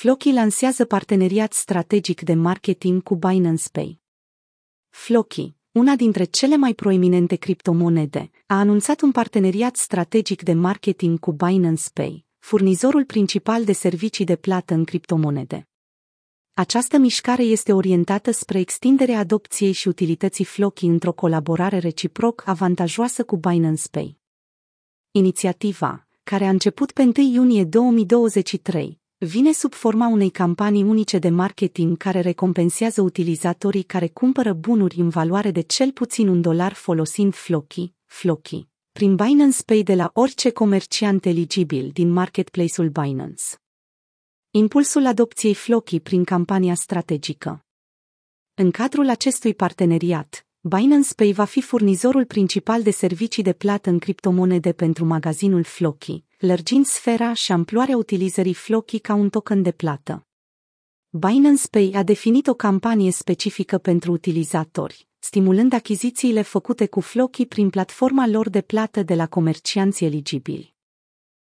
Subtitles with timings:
[0.00, 4.00] Floki lansează parteneriat strategic de marketing cu Binance Pay.
[4.88, 11.32] Floki, una dintre cele mai proeminente criptomonede, a anunțat un parteneriat strategic de marketing cu
[11.32, 15.68] Binance Pay, furnizorul principal de servicii de plată în criptomonede.
[16.54, 23.36] Această mișcare este orientată spre extinderea adopției și utilității Floki într-o colaborare reciproc avantajoasă cu
[23.36, 24.18] Binance Pay.
[25.10, 31.28] Inițiativa, care a început pe 1 iunie 2023, vine sub forma unei campanii unice de
[31.28, 37.34] marketing care recompensează utilizatorii care cumpără bunuri în valoare de cel puțin un dolar folosind
[37.34, 43.44] Floki, Floki, prin Binance Pay de la orice comerciant eligibil din marketplace-ul Binance.
[44.50, 47.64] Impulsul adopției Floki prin campania strategică.
[48.54, 53.98] În cadrul acestui parteneriat, Binance Pay va fi furnizorul principal de servicii de plată în
[53.98, 60.26] criptomonede pentru magazinul Floki, lărgind sfera și amploarea utilizării Floki ca un token de plată.
[61.10, 67.70] Binance Pay a definit o campanie specifică pentru utilizatori, stimulând achizițiile făcute cu Floki prin
[67.70, 70.74] platforma lor de plată de la comercianți eligibili.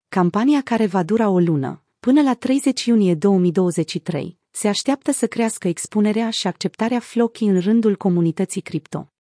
[0.09, 5.69] Campania care va dura o lună, până la 30 iunie 2023, se așteaptă să crească
[5.69, 9.13] expunerea și acceptarea Floki în rândul comunității cripto.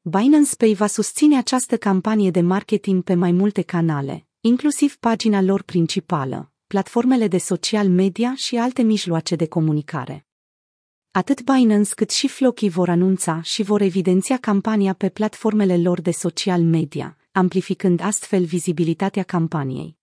[0.00, 5.62] Binance Pay va susține această campanie de marketing pe mai multe canale, inclusiv pagina lor
[5.62, 10.26] principală, platformele de social media și alte mijloace de comunicare.
[11.10, 16.10] Atât Binance cât și Floki vor anunța și vor evidenția campania pe platformele lor de
[16.10, 19.96] social media, amplificând astfel vizibilitatea campaniei.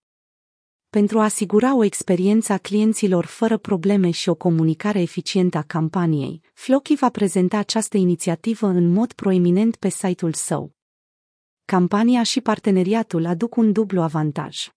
[0.99, 6.41] Pentru a asigura o experiență a clienților fără probleme și o comunicare eficientă a campaniei,
[6.53, 10.75] Floki va prezenta această inițiativă în mod proeminent pe site-ul său.
[11.65, 14.67] Campania și parteneriatul aduc un dublu avantaj.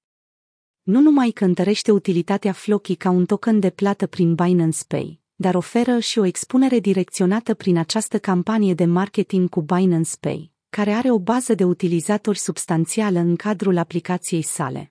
[0.83, 5.55] Nu numai că întărește utilitatea Floki ca un token de plată prin Binance Pay, dar
[5.55, 11.11] oferă și o expunere direcționată prin această campanie de marketing cu Binance Pay, care are
[11.11, 14.91] o bază de utilizatori substanțială în cadrul aplicației sale.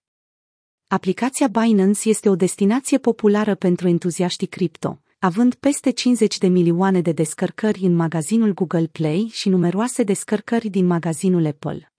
[0.96, 7.12] Aplicația Binance este o destinație populară pentru entuziaștii cripto, având peste 50 de milioane de
[7.12, 11.95] descărcări în magazinul Google Play și numeroase descărcări din magazinul Apple.